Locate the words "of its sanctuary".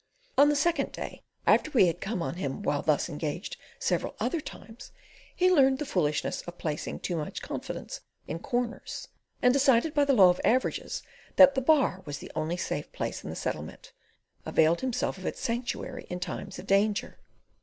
15.19-16.07